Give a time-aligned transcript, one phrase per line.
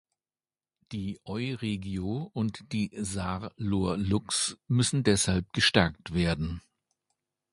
[0.91, 6.63] Die Euregio und die SaarLorLux müssen deshalb gestärkt werden.